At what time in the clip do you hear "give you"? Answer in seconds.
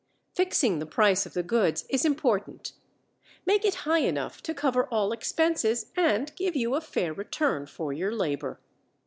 6.35-6.73